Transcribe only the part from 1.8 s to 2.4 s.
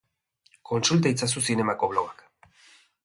bloga.